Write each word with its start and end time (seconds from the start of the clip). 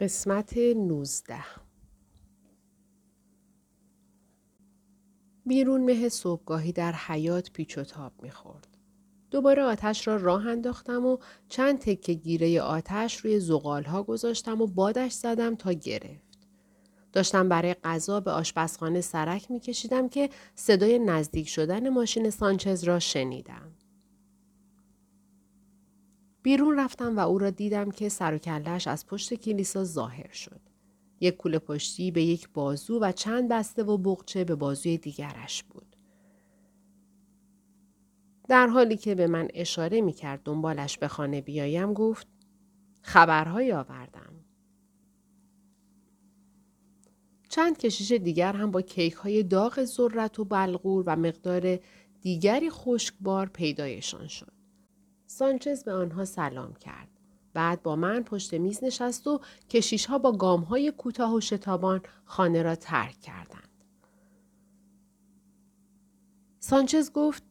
قسمت 0.00 0.56
19 0.56 1.34
بیرون 5.46 5.80
مه 5.80 6.08
صبحگاهی 6.08 6.72
در 6.72 6.92
حیات 6.92 7.50
پیچ 7.50 7.78
و 7.78 7.84
تاب 7.84 8.12
می‌خورد. 8.22 8.68
دوباره 9.30 9.62
آتش 9.62 10.08
را 10.08 10.16
راه 10.16 10.46
انداختم 10.46 11.06
و 11.06 11.18
چند 11.48 11.78
تکه 11.78 12.14
گیره 12.14 12.60
آتش 12.60 13.16
روی 13.16 13.40
زغال 13.40 13.84
ها 13.84 14.02
گذاشتم 14.02 14.60
و 14.60 14.66
بادش 14.66 15.12
زدم 15.12 15.54
تا 15.54 15.72
گرفت. 15.72 16.38
داشتم 17.12 17.48
برای 17.48 17.74
غذا 17.74 18.20
به 18.20 18.30
آشپزخانه 18.30 19.00
سرک 19.00 19.50
میکشیدم 19.50 20.08
که 20.08 20.30
صدای 20.54 20.98
نزدیک 20.98 21.48
شدن 21.48 21.88
ماشین 21.88 22.30
سانچز 22.30 22.84
را 22.84 22.98
شنیدم. 22.98 23.72
بیرون 26.42 26.78
رفتم 26.78 27.16
و 27.16 27.20
او 27.20 27.38
را 27.38 27.50
دیدم 27.50 27.90
که 27.90 28.08
سر 28.08 28.34
و 28.34 28.38
کلش 28.38 28.86
از 28.86 29.06
پشت 29.06 29.34
کلیسا 29.34 29.84
ظاهر 29.84 30.32
شد. 30.32 30.60
یک 31.20 31.36
کوله 31.36 31.58
پشتی 31.58 32.10
به 32.10 32.22
یک 32.22 32.48
بازو 32.54 33.00
و 33.00 33.12
چند 33.12 33.48
بسته 33.48 33.82
و 33.82 33.98
بغچه 33.98 34.44
به 34.44 34.54
بازوی 34.54 34.98
دیگرش 34.98 35.62
بود. 35.62 35.96
در 38.48 38.66
حالی 38.66 38.96
که 38.96 39.14
به 39.14 39.26
من 39.26 39.48
اشاره 39.54 40.00
می 40.00 40.12
کرد 40.12 40.42
دنبالش 40.44 40.98
به 40.98 41.08
خانه 41.08 41.40
بیایم 41.40 41.92
گفت 41.92 42.26
خبرهایی 43.02 43.72
آوردم. 43.72 44.32
چند 47.48 47.78
کشیش 47.78 48.12
دیگر 48.12 48.52
هم 48.52 48.70
با 48.70 48.82
کیک 48.82 49.12
های 49.12 49.42
داغ 49.42 49.84
ذرت 49.84 50.38
و 50.38 50.44
بلغور 50.44 51.04
و 51.06 51.16
مقدار 51.16 51.78
دیگری 52.20 52.70
خشکبار 52.70 53.46
پیدایشان 53.46 54.28
شد. 54.28 54.61
سانچز 55.32 55.84
به 55.84 55.92
آنها 55.92 56.24
سلام 56.24 56.74
کرد. 56.74 57.08
بعد 57.54 57.82
با 57.82 57.96
من 57.96 58.22
پشت 58.22 58.54
میز 58.54 58.84
نشست 58.84 59.26
و 59.26 59.40
کشیش 59.70 60.06
ها 60.06 60.18
با 60.18 60.32
گام 60.32 60.60
های 60.60 60.90
کوتاه 60.90 61.34
و 61.34 61.40
شتابان 61.40 62.00
خانه 62.24 62.62
را 62.62 62.74
ترک 62.74 63.20
کردند. 63.20 63.68
سانچز 66.58 67.12
گفت 67.12 67.42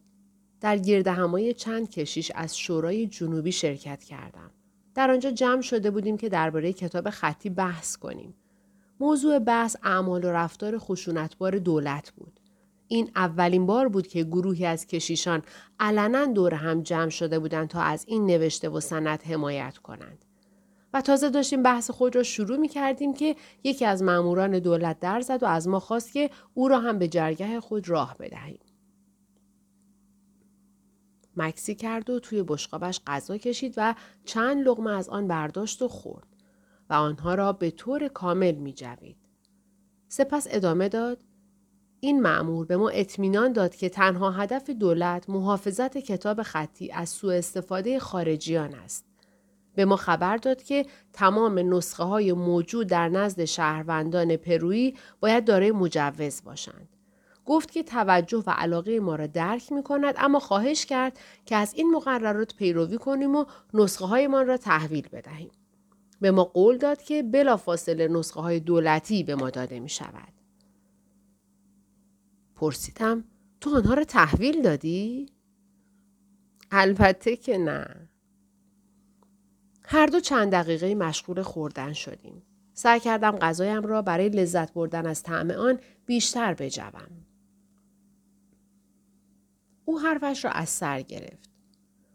در 0.59 0.77
گرد 0.77 1.07
همای 1.07 1.53
چند 1.53 1.89
کشیش 1.89 2.31
از 2.35 2.57
شورای 2.57 3.07
جنوبی 3.07 3.51
شرکت 3.51 4.03
کردم. 4.03 4.51
در 4.95 5.11
آنجا 5.11 5.31
جمع 5.31 5.61
شده 5.61 5.91
بودیم 5.91 6.17
که 6.17 6.29
درباره 6.29 6.73
کتاب 6.73 7.09
خطی 7.09 7.49
بحث 7.49 7.97
کنیم. 7.97 8.33
موضوع 8.99 9.39
بحث 9.39 9.75
اعمال 9.83 10.23
و 10.23 10.31
رفتار 10.31 10.77
خشونتبار 10.77 11.57
دولت 11.59 12.11
بود. 12.11 12.40
این 12.91 13.11
اولین 13.15 13.65
بار 13.65 13.89
بود 13.89 14.07
که 14.07 14.23
گروهی 14.23 14.65
از 14.65 14.87
کشیشان 14.87 15.41
علنا 15.79 16.25
دور 16.25 16.53
هم 16.53 16.81
جمع 16.81 17.09
شده 17.09 17.39
بودند 17.39 17.67
تا 17.67 17.81
از 17.81 18.05
این 18.07 18.25
نوشته 18.25 18.69
و 18.69 18.79
سند 18.79 19.21
حمایت 19.21 19.77
کنند. 19.77 20.25
و 20.93 21.01
تازه 21.01 21.29
داشتیم 21.29 21.63
بحث 21.63 21.91
خود 21.91 22.15
را 22.15 22.23
شروع 22.23 22.57
می 22.57 22.67
کردیم 22.67 23.13
که 23.13 23.35
یکی 23.63 23.85
از 23.85 24.03
ماموران 24.03 24.59
دولت 24.59 24.99
در 24.99 25.21
زد 25.21 25.43
و 25.43 25.45
از 25.45 25.67
ما 25.67 25.79
خواست 25.79 26.11
که 26.11 26.29
او 26.53 26.67
را 26.67 26.79
هم 26.79 26.99
به 26.99 27.07
جرگه 27.07 27.59
خود 27.59 27.89
راه 27.89 28.15
بدهیم. 28.19 28.59
مکسی 31.37 31.75
کرد 31.75 32.09
و 32.09 32.19
توی 32.19 32.43
بشقابش 32.43 33.01
غذا 33.07 33.37
کشید 33.37 33.73
و 33.77 33.95
چند 34.25 34.67
لغمه 34.67 34.91
از 34.91 35.09
آن 35.09 35.27
برداشت 35.27 35.81
و 35.81 35.87
خورد 35.87 36.27
و 36.89 36.93
آنها 36.93 37.35
را 37.35 37.53
به 37.53 37.71
طور 37.71 38.07
کامل 38.07 38.55
می 38.55 38.73
جوید. 38.73 39.17
سپس 40.07 40.47
ادامه 40.49 40.89
داد 40.89 41.17
این 42.03 42.21
معمور 42.21 42.65
به 42.65 42.77
ما 42.77 42.89
اطمینان 42.89 43.53
داد 43.53 43.75
که 43.75 43.89
تنها 43.89 44.31
هدف 44.31 44.69
دولت 44.69 45.29
محافظت 45.29 45.97
کتاب 45.97 46.43
خطی 46.43 46.91
از 46.91 47.09
سوء 47.09 47.37
استفاده 47.37 47.99
خارجیان 47.99 48.73
است. 48.73 49.05
به 49.75 49.85
ما 49.85 49.95
خبر 49.95 50.37
داد 50.37 50.63
که 50.63 50.85
تمام 51.13 51.75
نسخه 51.75 52.03
های 52.03 52.33
موجود 52.33 52.87
در 52.87 53.09
نزد 53.09 53.45
شهروندان 53.45 54.35
پرویی 54.35 54.95
باید 55.19 55.45
دارای 55.45 55.71
مجوز 55.71 56.41
باشند. 56.43 56.89
گفت 57.45 57.71
که 57.71 57.83
توجه 57.83 58.43
و 58.47 58.51
علاقه 58.51 58.99
ما 58.99 59.15
را 59.15 59.27
درک 59.27 59.71
می 59.71 59.83
کند 59.83 60.15
اما 60.17 60.39
خواهش 60.39 60.85
کرد 60.85 61.19
که 61.45 61.55
از 61.55 61.73
این 61.73 61.91
مقررات 61.91 62.55
پیروی 62.55 62.97
کنیم 62.97 63.35
و 63.35 63.45
نسخه 63.73 64.05
های 64.05 64.27
من 64.27 64.47
را 64.47 64.57
تحویل 64.57 65.07
بدهیم. 65.11 65.51
به 66.21 66.31
ما 66.31 66.43
قول 66.43 66.77
داد 66.77 67.01
که 67.01 67.23
بلافاصله 67.23 68.07
نسخه 68.07 68.41
های 68.41 68.59
دولتی 68.59 69.23
به 69.23 69.35
ما 69.35 69.49
داده 69.49 69.79
می 69.79 69.89
شود. 69.89 70.40
پرسیدم 72.61 73.23
تو 73.61 73.75
آنها 73.75 73.93
را 73.93 74.03
تحویل 74.03 74.61
دادی؟ 74.61 75.25
البته 76.71 77.35
که 77.35 77.57
نه. 77.57 78.09
هر 79.83 80.05
دو 80.05 80.19
چند 80.19 80.51
دقیقه 80.51 80.95
مشغول 80.95 81.41
خوردن 81.41 81.93
شدیم. 81.93 82.43
سعی 82.73 82.99
کردم 82.99 83.31
غذایم 83.31 83.81
را 83.81 84.01
برای 84.01 84.29
لذت 84.29 84.73
بردن 84.73 85.05
از 85.05 85.23
طعم 85.23 85.51
آن 85.51 85.79
بیشتر 86.05 86.53
بجوم. 86.53 87.25
او 89.85 89.99
حرفش 89.99 90.45
را 90.45 90.51
از 90.51 90.69
سر 90.69 91.01
گرفت. 91.01 91.49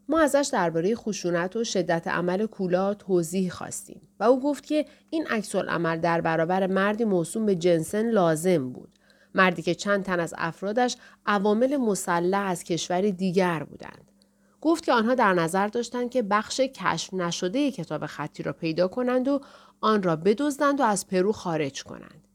ما 0.08 0.20
ازش 0.20 0.50
درباره 0.52 0.94
خشونت 0.94 1.56
و 1.56 1.64
شدت 1.64 2.08
عمل 2.08 2.46
کولا 2.46 2.94
توضیح 2.94 3.50
خواستیم 3.50 4.00
و 4.20 4.24
او 4.24 4.40
گفت 4.40 4.66
که 4.66 4.86
این 5.10 5.26
عکس 5.26 5.54
عمل 5.54 6.00
در 6.00 6.20
برابر 6.20 6.66
مردی 6.66 7.04
موسوم 7.04 7.46
به 7.46 7.54
جنسن 7.54 8.10
لازم 8.10 8.70
بود 8.72 8.95
مردی 9.36 9.62
که 9.62 9.74
چند 9.74 10.04
تن 10.04 10.20
از 10.20 10.34
افرادش 10.38 10.96
عوامل 11.26 11.76
مسلح 11.76 12.40
از 12.40 12.64
کشوری 12.64 13.12
دیگر 13.12 13.62
بودند. 13.62 14.12
گفت 14.60 14.84
که 14.84 14.92
آنها 14.92 15.14
در 15.14 15.34
نظر 15.34 15.68
داشتند 15.68 16.10
که 16.10 16.22
بخش 16.22 16.60
کشف 16.60 17.14
نشده 17.14 17.70
کتاب 17.70 18.06
خطی 18.06 18.42
را 18.42 18.52
پیدا 18.52 18.88
کنند 18.88 19.28
و 19.28 19.40
آن 19.80 20.02
را 20.02 20.16
بدزدند 20.16 20.80
و 20.80 20.82
از 20.82 21.06
پرو 21.06 21.32
خارج 21.32 21.82
کنند. 21.82 22.28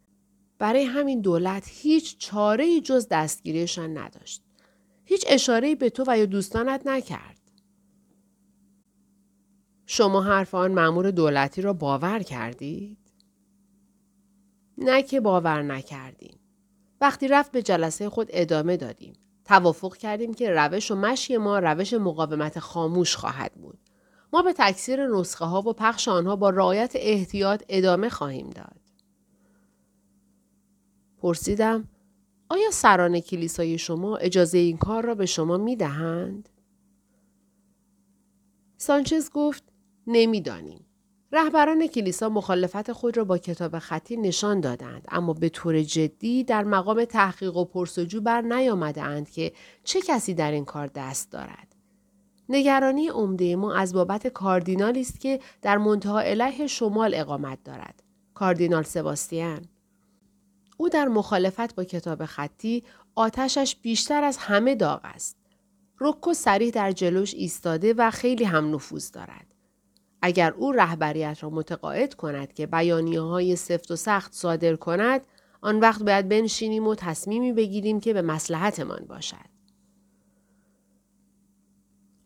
برای 0.60 0.84
همین 0.84 1.22
دولت 1.22 1.64
هیچ 1.68 2.18
چاره 2.18 2.82
جز 2.82 3.08
دستگیریشان 3.12 3.98
نداشت. 3.98 4.44
هیچ 5.06 5.26
اشاره 5.30 5.76
به 5.76 5.90
تو 5.90 6.04
و 6.08 6.18
یا 6.18 6.26
دوستانت 6.26 6.88
نکرد. 6.88 7.38
شما 9.86 10.22
حرف 10.22 10.56
آن 10.56 10.72
مأمور 10.72 11.12
دولتی 11.12 11.62
را 11.62 11.74
باور 11.74 12.20
کردید؟ 12.20 12.98
نه 14.78 15.04
که 15.04 15.22
باور 15.22 15.62
نکردیم. 15.62 16.41
وقتی 17.02 17.28
رفت 17.28 17.52
به 17.52 17.62
جلسه 17.62 18.10
خود 18.10 18.28
ادامه 18.30 18.78
دادیم. 18.78 19.14
توافق 19.46 19.98
کردیم 19.98 20.34
که 20.34 20.52
روش 20.52 20.92
و 20.92 20.96
مشی 20.96 21.38
ما 21.38 21.60
روش 21.60 21.94
مقاومت 21.94 22.60
خاموش 22.60 23.16
خواهد 23.16 23.54
بود. 23.54 23.80
ما 24.34 24.42
به 24.42 24.54
تکثیر 24.58 25.08
نسخه 25.08 25.46
ها 25.46 25.62
و 25.62 25.74
پخش 25.74 26.08
آنها 26.08 26.36
با 26.36 26.50
رعایت 26.50 26.92
احتیاط 26.96 27.64
ادامه 27.70 28.10
خواهیم 28.10 28.50
داد. 28.50 28.82
پرسیدم 31.18 31.88
آیا 32.50 32.72
سران 32.72 33.20
کلیسای 33.20 33.78
شما 33.78 34.18
اجازه 34.18 34.58
این 34.58 34.78
کار 34.78 35.06
را 35.06 35.16
به 35.16 35.26
شما 35.26 35.58
می 35.58 35.76
دهند؟ 35.76 36.50
سانچز 38.78 39.30
گفت 39.32 39.64
نمی‌دانیم. 40.08 40.86
رهبران 41.34 41.88
کلیسا 41.88 42.30
مخالفت 42.30 42.92
خود 42.92 43.18
را 43.18 43.24
با 43.24 43.38
کتاب 43.38 43.80
خطی 43.80 44.18
نشان 44.18 44.60
دادند 44.60 45.06
اما 45.10 45.34
به 45.34 45.50
طور 45.50 45.82
جدی 45.82 46.44
در 46.44 46.64
مقام 46.64 47.06
تحقیق 47.06 47.58
و 47.58 47.66
پرسجو 47.66 48.22
بر 48.22 48.42
نیامده 48.42 49.02
اند 49.02 49.30
که 49.30 49.54
چه 49.84 50.02
کسی 50.02 50.34
در 50.34 50.52
این 50.52 50.66
کار 50.66 50.88
دست 50.88 51.32
دارد. 51.32 51.76
نگرانی 52.50 53.08
عمده 53.08 53.56
ما 53.56 53.76
از 53.76 53.94
بابت 53.94 54.28
کاردینالی 54.28 55.02
است 55.02 55.20
که 55.20 55.40
در 55.62 55.78
منتها 55.78 56.22
علیه 56.22 56.68
شمال 56.68 57.16
اقامت 57.16 57.64
دارد. 57.64 58.04
کاردینال 58.34 58.84
سباستیان. 58.84 59.66
او 60.78 60.90
در 60.90 61.08
مخالفت 61.08 61.76
با 61.76 61.84
کتاب 61.84 62.26
خطی 62.26 62.84
آتشش 63.16 63.76
بیشتر 63.82 64.24
از 64.24 64.38
همه 64.38 64.76
داغ 64.76 65.02
است. 65.04 65.38
رکو 66.00 66.34
سریح 66.34 66.72
در 66.72 66.92
جلوش 66.92 67.34
ایستاده 67.34 67.94
و 67.94 68.12
خیلی 68.12 68.44
هم 68.44 68.76
نفوذ 68.76 69.12
دارد. 69.12 69.51
اگر 70.22 70.52
او 70.52 70.72
رهبریت 70.72 71.38
را 71.42 71.50
متقاعد 71.50 72.14
کند 72.14 72.54
که 72.54 72.68
بیانیه 72.68 73.22
های 73.22 73.56
سفت 73.56 73.92
و 73.92 73.96
سخت 73.96 74.34
صادر 74.34 74.76
کند 74.76 75.22
آن 75.62 75.80
وقت 75.80 76.04
باید 76.04 76.30
بنشینیم 76.30 76.88
و 76.88 76.96
تصمیمی 76.96 77.54
بگیریم 77.54 78.00
که 78.00 78.14
به 78.14 78.22
مسلحتمان 78.22 79.06
باشد. 79.06 79.52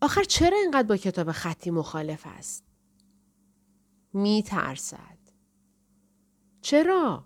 آخر 0.00 0.24
چرا 0.24 0.58
اینقدر 0.58 0.88
با 0.88 0.96
کتاب 0.96 1.32
خطی 1.32 1.70
مخالف 1.70 2.22
است؟ 2.26 2.64
می 4.12 4.42
ترسد. 4.42 5.18
چرا؟ 6.60 7.24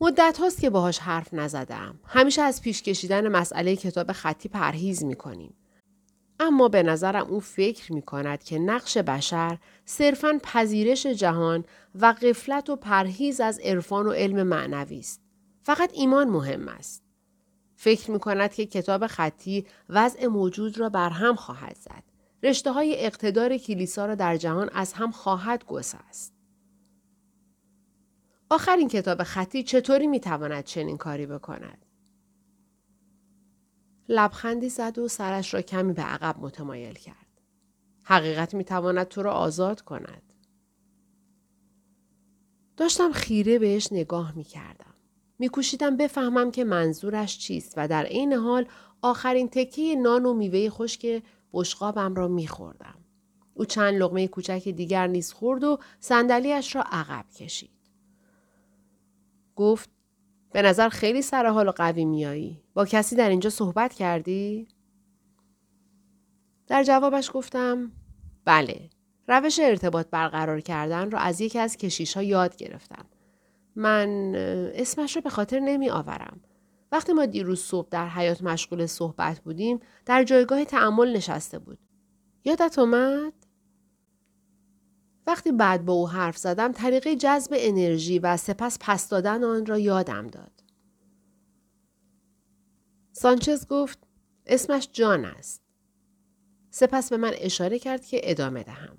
مدت 0.00 0.38
هاست 0.40 0.60
که 0.60 0.70
باهاش 0.70 0.98
حرف 0.98 1.34
نزدم. 1.34 2.00
همیشه 2.04 2.42
از 2.42 2.62
پیش 2.62 2.82
کشیدن 2.82 3.28
مسئله 3.28 3.76
کتاب 3.76 4.12
خطی 4.12 4.48
پرهیز 4.48 5.04
می 5.04 5.16
کنیم. 5.16 5.54
اما 6.40 6.68
به 6.68 6.82
نظرم 6.82 7.26
او 7.26 7.40
فکر 7.40 7.92
می 7.92 8.02
کند 8.02 8.44
که 8.44 8.58
نقش 8.58 8.98
بشر 8.98 9.58
صرفا 9.84 10.38
پذیرش 10.42 11.06
جهان 11.06 11.64
و 11.94 12.14
قفلت 12.22 12.70
و 12.70 12.76
پرهیز 12.76 13.40
از 13.40 13.58
عرفان 13.58 14.06
و 14.06 14.10
علم 14.10 14.42
معنوی 14.42 14.98
است. 14.98 15.20
فقط 15.62 15.90
ایمان 15.94 16.28
مهم 16.28 16.68
است. 16.68 17.02
فکر 17.76 18.10
می 18.10 18.18
کند 18.18 18.54
که 18.54 18.66
کتاب 18.66 19.06
خطی 19.06 19.66
وضع 19.88 20.26
موجود 20.26 20.78
را 20.78 20.88
بر 20.88 21.10
هم 21.10 21.34
خواهد 21.34 21.76
زد. 21.76 22.02
رشته 22.42 22.72
های 22.72 23.06
اقتدار 23.06 23.56
کلیسا 23.56 24.06
را 24.06 24.14
در 24.14 24.36
جهان 24.36 24.70
از 24.72 24.92
هم 24.92 25.10
خواهد 25.10 25.64
گسست. 25.64 26.34
آخر 28.50 28.76
این 28.76 28.88
کتاب 28.88 29.22
خطی 29.22 29.62
چطوری 29.62 30.06
می‌تواند 30.06 30.64
چنین 30.64 30.96
کاری 30.96 31.26
بکند؟ 31.26 31.86
لبخندی 34.08 34.68
زد 34.68 34.98
و 34.98 35.08
سرش 35.08 35.54
را 35.54 35.62
کمی 35.62 35.92
به 35.92 36.02
عقب 36.02 36.36
متمایل 36.40 36.94
کرد. 36.94 37.26
حقیقت 38.02 38.54
می‌تواند 38.54 39.08
تو 39.08 39.22
را 39.22 39.32
آزاد 39.32 39.80
کند. 39.80 40.22
داشتم 42.76 43.12
خیره 43.12 43.58
بهش 43.58 43.88
نگاه 43.92 44.36
می 44.36 44.44
کردم. 44.44 44.94
میکوشیدم 45.38 45.96
بفهمم 45.96 46.50
که 46.50 46.64
منظورش 46.64 47.38
چیست 47.38 47.74
و 47.76 47.88
در 47.88 48.04
عین 48.04 48.32
حال 48.32 48.66
آخرین 49.02 49.48
تکه 49.48 49.96
نان 49.96 50.26
و 50.26 50.34
میوه 50.34 50.70
خشک 50.70 51.22
بشقابم 51.52 52.14
را 52.14 52.28
میخوردم. 52.28 52.94
او 53.54 53.64
چند 53.64 53.94
لغمه 53.94 54.28
کوچک 54.28 54.68
دیگر 54.68 55.06
نیز 55.06 55.32
خورد 55.32 55.64
و 55.64 55.78
صندلیاش 56.00 56.76
را 56.76 56.82
عقب 56.82 57.30
کشید. 57.30 57.70
گفت 59.56 59.90
به 60.52 60.62
نظر 60.62 60.88
خیلی 60.88 61.22
سر 61.22 61.46
حال 61.46 61.68
و 61.68 61.72
قوی 61.72 62.04
میایی. 62.04 62.62
با 62.74 62.84
کسی 62.84 63.16
در 63.16 63.28
اینجا 63.28 63.50
صحبت 63.50 63.94
کردی؟ 63.94 64.68
در 66.66 66.82
جوابش 66.82 67.30
گفتم 67.34 67.92
بله. 68.44 68.90
روش 69.28 69.58
ارتباط 69.62 70.06
برقرار 70.10 70.60
کردن 70.60 71.10
را 71.10 71.18
از 71.18 71.40
یکی 71.40 71.58
از 71.58 71.76
کشیش 71.76 72.16
ها 72.16 72.22
یاد 72.22 72.56
گرفتم. 72.56 73.04
من 73.76 74.34
اسمش 74.74 75.16
رو 75.16 75.22
به 75.22 75.30
خاطر 75.30 75.60
نمی 75.60 75.90
آورم. 75.90 76.40
وقتی 76.92 77.12
ما 77.12 77.26
دیروز 77.26 77.60
صبح 77.60 77.88
در 77.90 78.08
حیات 78.08 78.42
مشغول 78.42 78.86
صحبت 78.86 79.40
بودیم 79.40 79.80
در 80.06 80.24
جایگاه 80.24 80.64
تعمل 80.64 81.16
نشسته 81.16 81.58
بود. 81.58 81.78
یادت 82.44 82.78
اومد؟ 82.78 83.32
وقتی 85.28 85.52
بعد 85.52 85.84
با 85.84 85.92
او 85.92 86.08
حرف 86.08 86.36
زدم 86.36 86.72
طریقه 86.72 87.16
جذب 87.16 87.52
انرژی 87.56 88.18
و 88.18 88.36
سپس 88.36 88.78
پس 88.80 89.08
دادن 89.08 89.44
آن 89.44 89.66
را 89.66 89.78
یادم 89.78 90.26
داد. 90.26 90.52
سانچز 93.12 93.66
گفت 93.66 93.98
اسمش 94.46 94.88
جان 94.92 95.24
است. 95.24 95.62
سپس 96.70 97.10
به 97.10 97.16
من 97.16 97.32
اشاره 97.34 97.78
کرد 97.78 98.04
که 98.04 98.20
ادامه 98.24 98.62
دهم. 98.62 98.98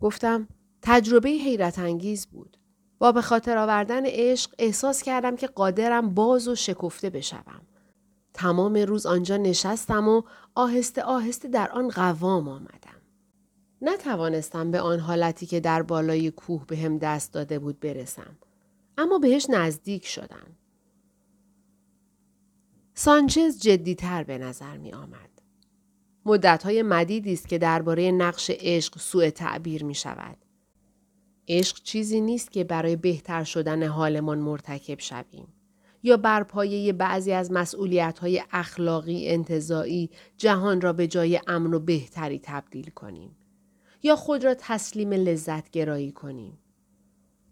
گفتم 0.00 0.48
تجربه 0.82 1.28
حیرت 1.28 1.78
انگیز 1.78 2.26
بود. 2.26 2.56
با 2.98 3.12
به 3.12 3.22
خاطر 3.22 3.58
آوردن 3.58 4.02
عشق 4.06 4.54
احساس 4.58 5.02
کردم 5.02 5.36
که 5.36 5.46
قادرم 5.46 6.14
باز 6.14 6.48
و 6.48 6.54
شکفته 6.54 7.10
بشوم. 7.10 7.62
تمام 8.34 8.74
روز 8.74 9.06
آنجا 9.06 9.36
نشستم 9.36 10.08
و 10.08 10.22
آهسته 10.54 11.02
آهسته 11.02 11.48
در 11.48 11.70
آن 11.70 11.88
قوام 11.88 12.48
آمدم. 12.48 12.97
نتوانستم 13.82 14.70
به 14.70 14.80
آن 14.80 15.00
حالتی 15.00 15.46
که 15.46 15.60
در 15.60 15.82
بالای 15.82 16.30
کوه 16.30 16.66
به 16.66 16.76
هم 16.76 16.98
دست 16.98 17.32
داده 17.32 17.58
بود 17.58 17.80
برسم. 17.80 18.36
اما 18.98 19.18
بهش 19.18 19.46
نزدیک 19.50 20.06
شدم. 20.06 20.46
سانچز 22.94 23.60
جدیتر 23.60 24.24
به 24.24 24.38
نظر 24.38 24.76
می 24.76 24.92
آمد. 24.92 25.30
مدتهای 26.26 26.82
مدیدی 26.82 27.32
است 27.32 27.48
که 27.48 27.58
درباره 27.58 28.12
نقش 28.12 28.50
عشق 28.54 28.98
سوء 28.98 29.30
تعبیر 29.30 29.84
می 29.84 29.94
شود. 29.94 30.36
عشق 31.48 31.82
چیزی 31.82 32.20
نیست 32.20 32.52
که 32.52 32.64
برای 32.64 32.96
بهتر 32.96 33.44
شدن 33.44 33.82
حالمان 33.82 34.38
مرتکب 34.38 34.98
شویم. 34.98 35.48
یا 36.02 36.16
بر 36.16 36.42
پایه 36.42 36.92
بعضی 36.92 37.32
از 37.32 37.52
مسئولیت 37.52 38.18
های 38.18 38.42
اخلاقی 38.52 39.28
انتظایی 39.28 40.10
جهان 40.36 40.80
را 40.80 40.92
به 40.92 41.06
جای 41.06 41.40
امن 41.46 41.74
و 41.74 41.78
بهتری 41.78 42.40
تبدیل 42.42 42.90
کنیم. 42.90 43.36
یا 44.02 44.16
خود 44.16 44.44
را 44.44 44.54
تسلیم 44.58 45.12
لذت 45.12 45.70
گرایی 45.70 46.12
کنیم. 46.12 46.58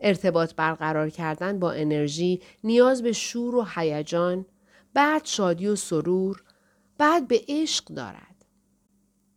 ارتباط 0.00 0.54
برقرار 0.54 1.10
کردن 1.10 1.58
با 1.58 1.72
انرژی 1.72 2.40
نیاز 2.64 3.02
به 3.02 3.12
شور 3.12 3.54
و 3.54 3.66
هیجان، 3.75 4.46
بعد 4.94 5.25
شادی 5.25 5.66
و 5.66 5.76
سرور، 5.76 6.43
بعد 6.98 7.28
به 7.28 7.40
عشق 7.48 7.84
دارد. 7.84 8.44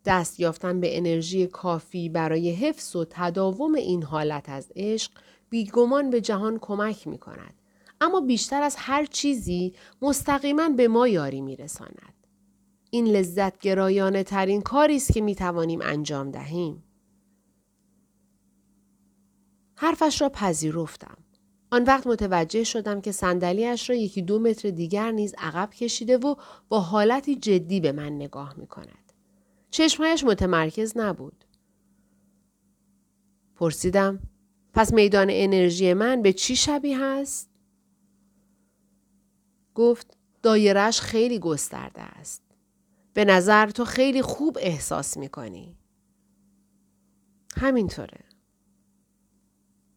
دست 0.06 0.39
یافتن 0.39 0.79
به 0.79 0.97
انرژی 0.97 1.47
کافی 1.47 2.09
برای 2.09 2.51
حفظ 2.51 2.95
و 2.95 3.06
تداوم 3.09 3.75
این 3.75 4.03
حالت 4.03 4.50
از 4.50 4.71
عشق 4.75 5.11
بیگمان 5.50 6.09
به 6.09 6.21
جهان 6.21 6.59
کمک 6.61 7.07
می 7.07 7.17
کند. 7.17 7.53
اما 8.01 8.21
بیشتر 8.21 8.61
از 8.61 8.75
هر 8.77 9.06
چیزی 9.06 9.73
مستقیما 10.01 10.69
به 10.69 10.88
ما 10.88 11.07
یاری 11.07 11.41
می 11.41 11.56
رساند. 11.56 12.13
این 12.91 13.07
لذت 13.07 13.59
گرایانه 13.59 14.23
ترین 14.23 14.61
کاری 14.61 14.95
است 14.95 15.13
که 15.13 15.21
می 15.21 15.35
توانیم 15.35 15.79
انجام 15.81 16.31
دهیم. 16.31 16.83
حرفش 19.89 20.21
را 20.21 20.30
پذیرفتم. 20.30 21.18
آن 21.71 21.83
وقت 21.83 22.07
متوجه 22.07 22.63
شدم 22.63 23.01
که 23.01 23.12
صندلیاش 23.12 23.89
را 23.89 23.95
یکی 23.95 24.21
دو 24.21 24.39
متر 24.39 24.69
دیگر 24.69 25.12
نیز 25.12 25.36
عقب 25.38 25.69
کشیده 25.69 26.18
و 26.18 26.36
با 26.69 26.80
حالتی 26.80 27.36
جدی 27.36 27.80
به 27.80 27.91
من 27.91 28.15
نگاه 28.15 28.53
می 28.57 28.68
کند. 28.68 29.13
چشمهایش 29.71 30.24
متمرکز 30.24 30.97
نبود. 30.97 31.45
پرسیدم 33.56 34.19
پس 34.74 34.94
میدان 34.94 35.27
انرژی 35.31 35.94
من 35.94 36.21
به 36.21 36.33
چی 36.33 36.56
شبیه 36.56 37.03
هست؟ 37.03 37.50
گفت 39.75 40.18
دایرش 40.44 41.01
خیلی 41.01 41.39
گسترده 41.39 42.01
است. 42.01 42.44
به 43.13 43.25
نظر 43.25 43.69
تو 43.69 43.85
خیلی 43.85 44.21
خوب 44.21 44.57
احساس 44.62 45.18
می 45.18 45.30
کنی. 45.30 45.77
همینطوره. 47.57 48.28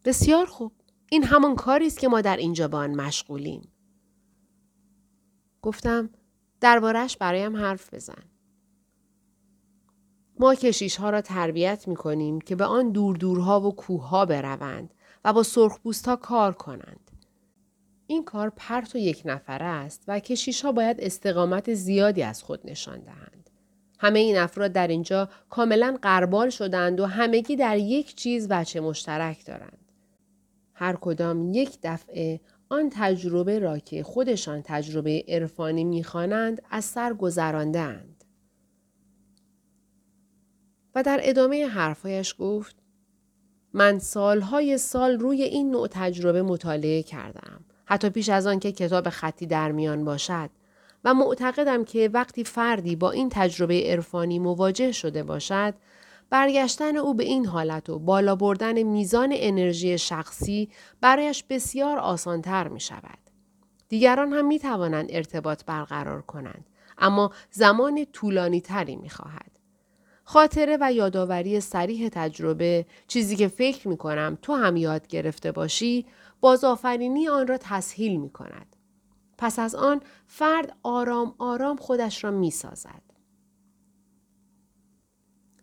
بسیار 0.05 0.47
خوب. 0.47 0.73
این 1.11 1.25
همان 1.25 1.57
کاری 1.57 1.87
است 1.87 1.99
که 1.99 2.09
ما 2.09 2.21
در 2.21 2.37
اینجا 2.37 2.69
با 2.69 2.79
آن 2.79 2.95
مشغولیم. 2.95 3.69
گفتم 5.63 6.11
دربارش 6.61 7.17
برایم 7.17 7.57
حرف 7.57 7.95
بزن. 7.95 8.23
ما 10.39 10.55
کشیش 10.55 10.97
ها 10.97 11.11
را 11.11 11.21
تربیت 11.21 11.89
می 11.89 11.97
کنیم 11.97 12.41
که 12.41 12.57
به 12.57 12.65
آن 12.65 12.91
دور 12.91 13.17
دورها 13.17 13.61
و 13.61 13.75
کوه 13.75 14.09
ها 14.09 14.27
بروند 14.27 14.95
و 15.25 15.33
با 15.33 15.43
سرخپوست 15.43 16.09
ها 16.09 16.17
کار 16.17 16.53
کنند. 16.53 17.11
این 18.07 18.25
کار 18.25 18.53
پرت 18.57 18.95
و 18.95 18.99
یک 18.99 19.23
نفره 19.25 19.65
است 19.65 20.05
و 20.09 20.21
کشیش 20.21 20.65
ها 20.65 20.73
باید 20.73 21.01
استقامت 21.01 21.75
زیادی 21.75 22.23
از 22.23 22.43
خود 22.43 22.61
نشان 22.65 22.99
دهند. 22.99 23.51
همه 23.99 24.19
این 24.19 24.37
افراد 24.37 24.73
در 24.73 24.87
اینجا 24.87 25.29
کاملا 25.51 25.99
قربال 26.03 26.51
شدند 26.51 27.01
و 27.01 27.07
همگی 27.07 27.57
در 27.57 27.79
یک 27.79 28.15
چیز 28.15 28.47
وچه 28.51 28.81
مشترک 28.81 29.47
دارند. 29.47 29.82
هر 30.75 30.97
کدام 31.01 31.55
یک 31.55 31.79
دفعه 31.83 32.41
آن 32.69 32.91
تجربه 32.93 33.59
را 33.59 33.79
که 33.79 34.03
خودشان 34.03 34.63
تجربه 34.65 35.25
عرفانی 35.29 35.85
می‌خوانند 35.85 36.63
از 36.71 36.85
سر 36.85 37.15
گذراندند. 37.15 38.25
و 40.95 41.03
در 41.03 41.21
ادامه 41.23 41.67
حرفایش 41.67 42.35
گفت 42.39 42.77
من 43.73 43.99
سالهای 43.99 44.79
سال 44.79 45.19
روی 45.19 45.43
این 45.43 45.71
نوع 45.71 45.89
تجربه 45.91 46.43
مطالعه 46.43 47.03
کردم. 47.03 47.65
حتی 47.85 48.11
پیش 48.11 48.29
از 48.29 48.47
آن 48.47 48.59
که 48.59 48.73
کتاب 48.73 49.09
خطی 49.09 49.47
در 49.47 49.73
میان 49.73 50.05
باشد 50.05 50.51
و 51.05 51.15
معتقدم 51.15 51.85
که 51.85 52.11
وقتی 52.13 52.45
فردی 52.45 52.97
با 52.97 53.11
این 53.11 53.29
تجربه 53.33 53.91
عرفانی 53.91 54.39
مواجه 54.39 54.93
شده 54.93 55.23
باشد 55.23 55.75
برگشتن 56.33 56.97
او 56.97 57.15
به 57.15 57.25
این 57.25 57.47
حالت 57.47 57.91
و 57.91 57.99
بالا 57.99 58.37
بردن 58.37 58.83
میزان 58.83 59.31
انرژی 59.33 59.99
شخصی 59.99 60.69
برایش 61.01 61.45
بسیار 61.45 61.99
آسانتر 61.99 62.69
می 62.69 62.81
شود. 62.81 63.19
دیگران 63.89 64.33
هم 64.33 64.47
می 64.47 64.59
توانند 64.59 65.07
ارتباط 65.11 65.65
برقرار 65.65 66.23
کنند 66.23 66.67
اما 66.99 67.31
زمان 67.51 68.07
طولانی 68.13 68.61
تری 68.61 68.97
می 68.97 69.11
خواهد. 69.11 69.59
خاطره 70.25 70.79
و 70.81 70.93
یادآوری 70.93 71.61
سریح 71.61 72.09
تجربه 72.09 72.87
چیزی 73.09 73.37
که 73.37 73.49
فکر 73.49 73.89
می 73.89 73.97
کنم 73.97 74.39
تو 74.43 74.55
هم 74.55 74.77
یاد 74.77 75.07
گرفته 75.07 75.53
باشی 75.53 76.07
بازآفرینی 76.41 77.29
آن 77.29 77.47
را 77.47 77.59
تسهیل 77.61 78.21
می 78.21 78.31
کند. 78.31 78.77
پس 79.39 79.59
از 79.59 79.75
آن 79.75 80.01
فرد 80.27 80.77
آرام 80.83 81.35
آرام 81.39 81.77
خودش 81.77 82.25
را 82.25 82.31
می 82.31 82.51
سازد. 82.51 83.12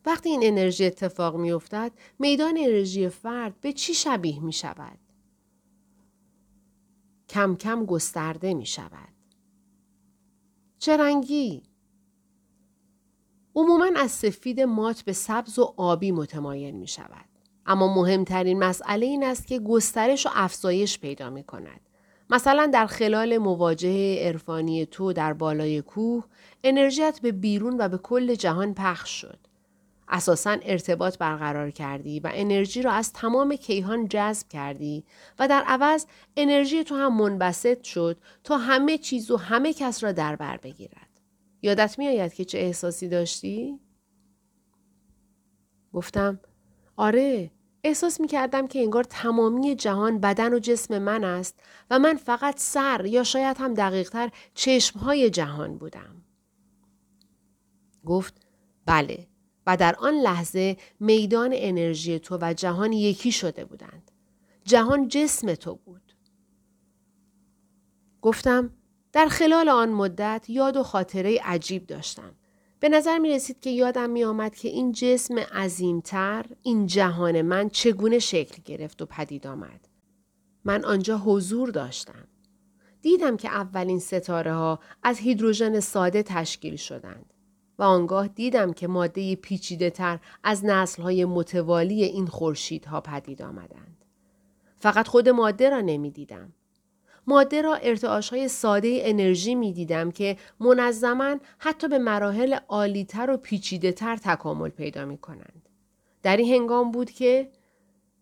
وقتی 0.10 0.30
این 0.30 0.39
انرژی 0.44 0.86
اتفاق 0.86 1.36
می 1.36 1.51
افتد 1.51 1.92
میدان 2.20 2.58
انرژی 2.58 3.10
فرد 3.10 3.62
به 3.62 3.74
چی 3.74 3.94
شبیه 3.94 4.44
می 4.44 4.54
شود؟ 4.54 4.98
کم 7.30 7.56
کم 7.56 7.86
گسترده 7.86 8.54
می 8.54 8.66
شود. 8.66 9.13
چه 10.80 10.98
رنگی؟ 10.98 11.63
عموما 13.56 13.89
از 13.96 14.12
سفید 14.12 14.62
مات 14.62 15.01
به 15.01 15.13
سبز 15.13 15.60
و 15.60 15.74
آبی 15.78 16.12
متمایل 16.12 16.75
می 16.75 16.88
شود. 16.88 17.25
اما 17.66 17.96
مهمترین 17.96 18.60
مسئله 18.60 19.06
این 19.06 19.24
است 19.24 19.48
که 19.48 19.60
گسترش 19.60 20.25
و 20.25 20.30
افزایش 20.34 21.00
پیدا 21.00 21.30
می 21.30 21.44
کند. 21.44 21.82
مثلا 22.30 22.66
در 22.74 22.86
خلال 22.86 23.38
مواجهه 23.38 24.28
عرفانی 24.28 24.86
تو 24.86 25.13
در 25.13 25.34
بالای 25.34 25.82
کوه 25.82 26.24
انرژیت 26.63 27.20
به 27.22 27.32
بیرون 27.32 27.78
و 27.80 27.89
به 27.89 27.98
کل 27.98 28.36
جهان 28.36 28.74
پخش 28.74 29.22
شد. 29.22 29.49
اساسا 30.10 30.58
ارتباط 30.62 31.18
برقرار 31.18 31.72
کردی 31.72 32.20
و 32.20 32.32
انرژی 32.34 32.82
را 32.82 32.92
از 32.92 33.13
تمام 33.13 33.56
کیهان 33.56 34.08
جذب 34.08 34.48
کردی 34.48 35.06
و 35.39 35.48
در 35.48 35.63
عوض 35.68 36.06
انرژی 36.38 36.84
تو 36.84 36.96
هم 36.96 37.18
منبسط 37.18 37.84
شد 37.84 38.18
تا 38.44 38.58
همه 38.58 38.98
چیز 38.98 39.32
و 39.32 39.38
همه 39.38 39.74
کس 39.74 40.04
را 40.04 40.12
در 40.12 40.36
بر 40.36 40.58
بگیرد. 40.58 41.10
یادت 41.62 42.00
می 42.00 42.08
آید 42.08 42.34
که 42.34 42.46
چه 42.46 42.58
احساسی 42.58 43.10
داشتی؟ 43.10 43.80
گفتم 45.94 46.39
آره 46.98 47.51
احساس 47.84 48.22
می 48.22 48.28
کردم 48.28 48.68
که 48.68 48.80
انگار 48.80 49.04
تمامی 49.04 49.75
جهان 49.75 50.20
بدن 50.20 50.54
و 50.54 50.60
جسم 50.60 50.98
من 51.00 51.24
است 51.24 51.60
و 51.92 52.00
من 52.00 52.16
فقط 52.16 52.60
سر 52.60 53.06
یا 53.06 53.24
شاید 53.24 53.58
هم 53.58 53.74
دقیقتر 53.74 54.32
چشمهای 54.54 55.30
جهان 55.30 55.78
بودم. 55.78 56.24
گفت 58.06 58.34
بله 58.86 59.28
و 59.70 59.78
در 59.78 59.96
آن 59.96 60.14
لحظه 60.14 60.78
میدان 61.00 61.52
انرژی 61.54 62.20
تو 62.20 62.38
و 62.42 62.54
جهان 62.54 62.94
یکی 62.94 63.32
شده 63.32 63.66
بودند. 63.66 64.12
جهان 64.64 65.08
جسم 65.08 65.56
تو 65.56 65.76
بود. 65.76 66.14
گفتم 68.22 68.74
در 69.12 69.26
خلال 69.26 69.70
آن 69.70 69.90
مدت 69.90 70.46
یاد 70.48 70.78
و 70.78 70.84
خاطره 70.84 71.40
عجیب 71.44 71.88
داشتم. 71.88 72.36
به 72.80 72.90
نظر 72.90 73.18
می 73.18 73.30
رسید 73.30 73.60
که 73.60 73.70
یادم 73.70 74.10
می 74.10 74.24
آمد 74.24 74.56
که 74.56 74.70
این 74.70 74.92
جسم 74.92 75.40
عظیمتر، 75.40 76.46
این 76.62 76.88
جهان 76.88 77.42
من 77.42 77.70
چگونه 77.70 78.20
شکل 78.20 78.62
گرفت 78.66 79.02
و 79.02 79.06
پدید 79.06 79.48
آمد. 79.48 79.88
من 80.66 80.86
آنجا 80.86 81.18
حضور 81.18 81.70
داشتم. 81.70 82.28
دیدم 83.02 83.38
که 83.38 83.50
اولین 83.50 84.00
ستاره 84.00 84.54
ها 84.54 84.80
از 85.04 85.20
هیدروژن 85.20 85.80
ساده 85.80 86.24
تشکیل 86.24 86.76
شدند. 86.76 87.28
و 87.79 87.83
آنگاه 87.83 88.27
دیدم 88.27 88.74
که 88.74 88.88
ماده 88.88 89.36
پیچیده 89.36 89.89
تر 89.89 90.19
از 90.43 90.65
نسل 90.65 91.01
های 91.01 91.25
متوالی 91.25 92.03
این 92.03 92.27
خورشیدها 92.27 93.01
پدید 93.01 93.41
آمدند. 93.41 94.05
فقط 94.79 95.07
خود 95.07 95.29
ماده 95.29 95.69
را 95.69 95.81
نمی 95.81 96.12
دیدم. 96.12 96.53
ماده 97.27 97.62
را 97.62 97.75
ارتعاش 97.75 98.29
های 98.29 98.48
ساده 98.48 99.00
انرژی 99.01 99.55
می 99.55 99.74
دیدم 99.74 100.12
که 100.12 100.38
منظما 100.59 101.36
حتی 101.57 101.88
به 101.88 102.00
مراحل 102.00 102.53
عالیتر 102.67 103.29
و 103.29 103.38
پیچیده 103.38 103.91
تر 103.91 104.15
تکامل 104.15 104.69
پیدا 104.69 105.05
می 105.05 105.17
کنند. 105.17 105.69
در 106.24 106.38
این 106.38 106.53
هنگام 106.53 106.91
بود 106.91 107.12
که 107.12 107.51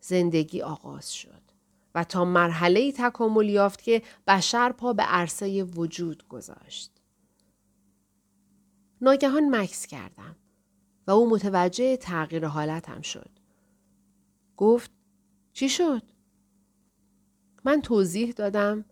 زندگی 0.00 0.62
آغاز 0.62 1.12
شد 1.12 1.42
و 1.94 2.04
تا 2.04 2.24
مرحله 2.24 2.92
تکامل 2.92 3.48
یافت 3.48 3.82
که 3.82 4.02
بشر 4.26 4.72
پا 4.72 4.92
به 4.92 5.02
عرصه 5.02 5.62
وجود 5.62 6.28
گذاشت. 6.28 6.97
ناگهان 9.00 9.56
مکس 9.56 9.86
کردم 9.86 10.36
و 11.06 11.10
او 11.10 11.30
متوجه 11.30 11.96
تغییر 11.96 12.46
حالتم 12.46 13.00
شد. 13.00 13.30
گفت 14.56 14.90
چی 15.52 15.68
شد؟ 15.68 16.02
من 17.64 17.82
توضیح 17.82 18.32
دادم 18.32 18.84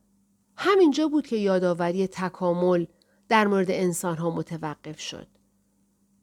همینجا 0.56 1.08
بود 1.08 1.26
که 1.26 1.36
یادآوری 1.36 2.06
تکامل 2.06 2.86
در 3.28 3.46
مورد 3.46 3.70
انسان 3.70 4.16
ها 4.16 4.30
متوقف 4.30 5.00
شد. 5.00 5.26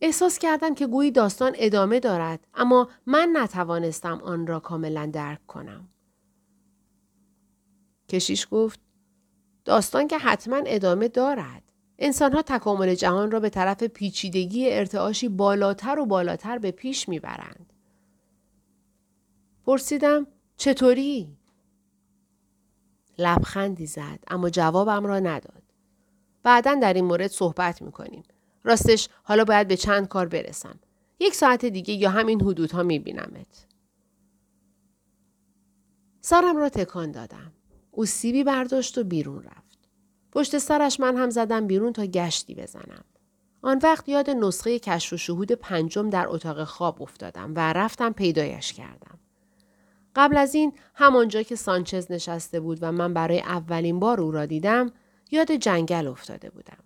احساس 0.02 0.40
کردم 0.40 0.75
که 0.75 0.88
گویی 0.88 1.12
داستان 1.12 1.54
ادامه 1.56 2.00
دارد 2.00 2.48
اما 2.54 2.90
من 3.06 3.30
نتوانستم 3.34 4.22
آن 4.24 4.48
را 4.48 4.60
کاملا 4.60 5.06
درک 5.13 5.48
کنم. 5.48 5.88
کشیش 8.10 8.48
گفت 8.52 8.80
داستان 9.66 10.08
که 10.08 10.18
حتما 10.18 10.62
ادامه 10.66 11.08
دارد. 11.08 11.62
انسانها 12.00 12.41
تکامل 12.41 12.95
جهان 12.95 13.31
را 13.31 13.39
به 13.39 13.50
طرف 13.50 13.83
پیچیدگی 13.83 14.71
ارتعاشی 14.71 15.29
بالاتر 15.29 16.00
و 16.00 16.05
بالاتر 16.05 16.57
به 16.57 16.71
پیش 16.71 17.09
می‌برند. 17.09 17.73
پرسیدم 19.65 20.27
چطوری؟ 20.57 21.38
لبخندی 23.17 23.85
زد 23.85 24.19
اما 24.27 24.50
جوابم 24.50 25.05
را 25.05 25.19
نداد. 25.19 25.63
بعدا 26.43 26.75
در 26.75 26.93
این 26.93 27.05
مورد 27.05 27.27
صحبت 27.27 27.81
می‌کنیم. 27.81 28.23
راستش 28.63 29.09
حالا 29.23 29.43
باید 29.43 29.67
به 29.67 29.77
چند 29.77 30.07
کار 30.07 30.27
برسم. 30.27 30.79
یک 31.19 31.35
ساعت 31.35 31.65
دیگه 31.65 31.93
یا 31.93 32.09
همین 32.09 32.41
حدودها 32.41 32.83
میبینمت. 32.83 33.67
سرم 36.21 36.57
را 36.57 36.69
تکان 36.69 37.12
دادم. 37.12 37.51
او 37.91 38.05
سیبی 38.05 38.43
برداشت 38.43 38.97
و 38.97 39.03
بیرون 39.03 39.43
رفت. 39.43 39.62
پشت 40.34 40.58
سرش 40.58 41.00
من 41.00 41.18
هم 41.18 41.30
زدم 41.30 41.68
بیرون 41.68 41.94
تا 41.94 42.06
گشتی 42.06 42.56
بزنم. 42.56 43.04
آن 43.62 43.80
وقت 43.84 44.10
یاد 44.10 44.30
نسخه 44.30 44.80
کشف 44.80 45.13
و 45.13 45.18
شهود 45.18 45.52
پنجم 45.52 46.10
در 46.10 46.28
اتاق 46.28 46.63
خواب 46.63 47.02
افتادم 47.02 47.54
و 47.56 47.74
رفتم 47.74 48.12
پیدایش 48.12 48.74
کردم. 48.74 49.20
قبل 50.16 50.38
از 50.38 50.56
این 50.56 50.74
همانجا 50.94 51.44
که 51.44 51.56
سانچز 51.56 52.12
نشسته 52.12 52.60
بود 52.60 52.78
و 52.82 52.92
من 52.92 53.13
برای 53.13 53.40
اولین 53.40 54.00
بار 54.00 54.22
او 54.22 54.32
را 54.32 54.46
دیدم 54.46 54.92
یاد 55.32 55.52
جنگل 55.52 56.08
افتاده 56.08 56.50
بودم. 56.50 56.78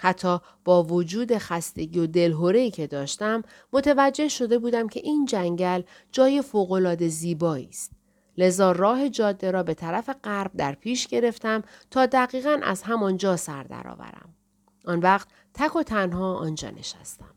حتی 0.00 0.38
با 0.64 0.82
وجود 0.82 1.38
خستگی 1.38 1.98
و 1.98 2.06
دلهورهی 2.06 2.70
که 2.70 2.86
داشتم 2.86 3.42
متوجه 3.72 4.28
شده 4.28 4.58
بودم 4.58 4.88
که 4.88 5.00
این 5.00 5.24
جنگل 5.24 5.82
جای 6.12 6.42
فوقالعاده 6.42 7.08
زیبایی 7.08 7.68
است 7.68 7.99
لذا 8.40 8.72
راه 8.72 9.08
جاده 9.08 9.50
را 9.50 9.62
به 9.62 9.74
طرف 9.74 10.10
غرب 10.24 10.50
در 10.56 10.72
پیش 10.74 11.06
گرفتم 11.06 11.62
تا 11.90 12.06
دقیقا 12.06 12.60
از 12.62 12.82
همانجا 12.82 13.36
سر 13.36 13.62
درآورم. 13.62 14.34
آن 14.84 15.00
وقت 15.00 15.28
تک 15.54 15.76
و 15.76 15.82
تنها 15.82 16.34
آنجا 16.34 16.70
نشستم. 16.70 17.34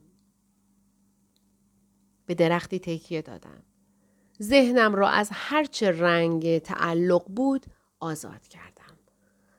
به 2.26 2.34
درختی 2.34 2.80
تکیه 2.80 3.22
دادم. 3.22 3.64
ذهنم 4.42 4.96
را 4.96 5.10
از 5.10 5.30
هرچه 5.32 5.92
رنگ 5.92 6.58
تعلق 6.58 7.24
بود 7.28 7.66
آزاد 8.00 8.48
کردم 8.48 8.98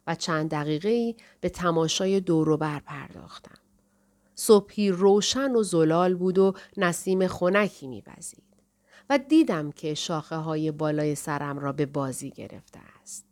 و 0.07 0.15
چند 0.15 0.51
دقیقه 0.51 1.15
به 1.41 1.49
تماشای 1.49 2.21
دوروبر 2.21 2.81
پرداختم. 2.81 3.59
صبحی 4.35 4.91
روشن 4.91 5.51
و 5.51 5.63
زلال 5.63 6.15
بود 6.15 6.39
و 6.39 6.55
نسیم 6.77 7.27
خنکی 7.27 7.87
میوزید. 7.87 8.54
و 9.11 9.19
دیدم 9.19 9.73
که 9.73 9.95
شاخه 9.95 10.37
های 10.37 10.71
بالای 10.71 11.15
سرم 11.15 11.59
را 11.59 11.73
به 11.73 11.87
بازی 11.87 12.31
گرفته 12.31 12.81
است. 13.03 13.25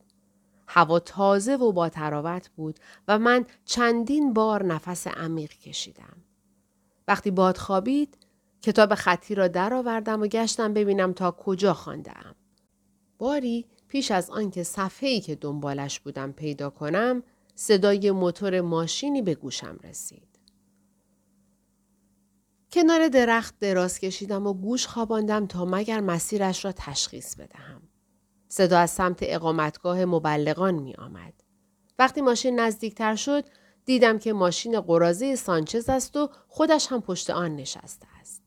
هوا 0.69 0.99
تازه 0.99 1.57
و 1.57 1.73
با 1.73 1.89
تراوت 1.89 2.51
بود 2.57 2.81
و 3.09 3.19
من 3.19 3.47
چندین 3.65 4.33
بار 4.33 4.65
نفس 4.65 5.07
عمیق 5.07 5.53
کشیدم. 5.53 6.17
وقتی 7.09 7.31
باد 7.31 7.57
خوابید 7.57 8.19
کتاب 8.63 8.95
خطی 8.95 9.35
را 9.35 9.49
درآوردم 9.49 10.23
و 10.23 10.27
گشتم 10.27 10.75
ببینم 10.75 11.13
تا 11.13 11.31
کجا 11.31 11.75
خواندهام. 11.75 12.35
باری 13.19 13.67
پیش 13.89 14.11
از 14.11 14.31
آنکه 14.31 14.63
صفحه‌ای 14.63 15.21
که 15.21 15.35
دنبالش 15.35 16.01
بودم 16.01 16.33
پیدا 16.33 16.71
کنم 16.71 17.23
صدای 17.55 18.11
موتور 18.11 18.61
ماشینی 18.61 19.23
به 19.23 19.35
گوشم 19.35 19.79
رسید. 19.85 20.32
کنار 22.73 23.09
درخت 23.09 23.59
دراز 23.59 23.99
کشیدم 23.99 24.47
و 24.47 24.55
گوش 24.55 24.87
خواباندم 24.87 25.47
تا 25.47 25.65
مگر 25.65 26.01
مسیرش 26.01 26.65
را 26.65 26.73
تشخیص 26.73 27.37
بدهم. 27.37 27.83
صدا 28.49 28.79
از 28.79 28.91
سمت 28.91 29.19
اقامتگاه 29.23 30.05
مبلغان 30.05 30.75
می 30.75 30.95
آمد. 30.95 31.35
وقتی 31.99 32.21
ماشین 32.21 32.61
نزدیکتر 32.61 33.17
شد 33.17 33.45
دیدم 33.85 34.19
که 34.19 34.33
ماشین 34.33 34.81
قرازه 34.81 35.37
سانچز 35.37 35.89
است 35.89 36.17
و 36.17 36.31
خودش 36.49 36.87
هم 36.87 37.01
پشت 37.01 37.31
آن 37.31 37.57
نشسته 37.57 38.07
است. 38.21 38.43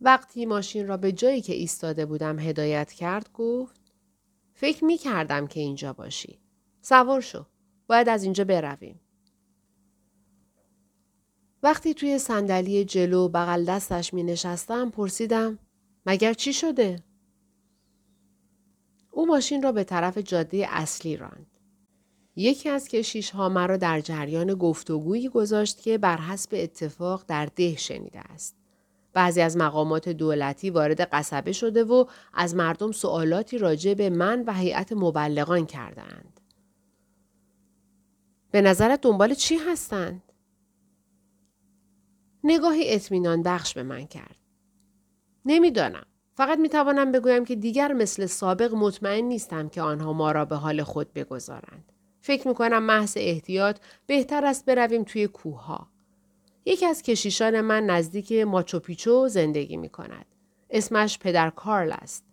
وقتی 0.00 0.46
ماشین 0.46 0.86
را 0.86 0.96
به 0.96 1.12
جایی 1.12 1.40
که 1.40 1.52
ایستاده 1.52 2.06
بودم 2.06 2.38
هدایت 2.38 2.92
کرد 2.92 3.32
گفت 3.32 3.80
فکر 4.54 4.84
می 4.84 4.98
کردم 4.98 5.46
که 5.46 5.60
اینجا 5.60 5.92
باشی. 5.92 6.38
سوار 6.82 7.20
شو. 7.20 7.46
باید 7.86 8.08
از 8.08 8.24
اینجا 8.24 8.44
برویم. 8.44 9.00
وقتی 11.64 11.94
توی 11.94 12.18
صندلی 12.18 12.84
جلو 12.84 13.28
بغل 13.28 13.64
دستش 13.64 14.14
می 14.14 14.22
نشستم 14.22 14.90
پرسیدم 14.90 15.58
مگر 16.06 16.32
چی 16.32 16.52
شده؟ 16.52 17.02
او 19.10 19.26
ماشین 19.26 19.62
را 19.62 19.72
به 19.72 19.84
طرف 19.84 20.18
جاده 20.18 20.66
اصلی 20.70 21.16
راند. 21.16 21.46
یکی 22.36 22.68
از 22.68 22.88
کشیش 22.88 23.30
ها 23.30 23.48
مرا 23.48 23.76
در 23.76 24.00
جریان 24.00 24.54
گفتگویی 24.54 25.28
گذاشت 25.28 25.82
که 25.82 25.98
بر 25.98 26.16
حسب 26.16 26.50
اتفاق 26.52 27.24
در 27.28 27.46
ده 27.46 27.76
شنیده 27.76 28.20
است. 28.20 28.56
بعضی 29.12 29.40
از 29.40 29.56
مقامات 29.56 30.08
دولتی 30.08 30.70
وارد 30.70 31.00
قصبه 31.00 31.52
شده 31.52 31.84
و 31.84 32.04
از 32.34 32.54
مردم 32.54 32.92
سوالاتی 32.92 33.58
راجع 33.58 33.94
به 33.94 34.10
من 34.10 34.44
و 34.46 34.52
هیئت 34.52 34.92
مبلغان 34.92 35.66
کردند. 35.66 36.40
به 38.50 38.60
نظرت 38.60 39.00
دنبال 39.00 39.34
چی 39.34 39.56
هستند؟ 39.56 40.22
نگاهی 42.44 42.94
اطمینان 42.94 43.42
بخش 43.42 43.74
به 43.74 43.82
من 43.82 44.06
کرد. 44.06 44.36
نمی‌دانم. 45.44 46.06
فقط 46.36 46.58
می 46.58 46.68
توانم 46.68 47.12
بگویم 47.12 47.44
که 47.44 47.56
دیگر 47.56 47.92
مثل 47.92 48.26
سابق 48.26 48.74
مطمئن 48.74 49.24
نیستم 49.24 49.68
که 49.68 49.82
آنها 49.82 50.12
ما 50.12 50.32
را 50.32 50.44
به 50.44 50.56
حال 50.56 50.82
خود 50.82 51.12
بگذارند. 51.12 51.92
فکر 52.20 52.48
می 52.48 52.54
کنم 52.54 52.82
محض 52.82 53.14
احتیاط 53.16 53.78
بهتر 54.06 54.44
است 54.44 54.64
برویم 54.64 55.04
توی 55.04 55.26
کوه 55.26 55.64
ها. 55.64 55.88
یکی 56.64 56.86
از 56.86 57.02
کشیشان 57.02 57.60
من 57.60 57.86
نزدیک 57.86 58.32
ماچوپیچو 58.32 59.28
زندگی 59.28 59.76
می 59.76 59.88
کند. 59.88 60.26
اسمش 60.70 61.18
پدر 61.18 61.50
کارل 61.50 61.92
است. 61.92 62.24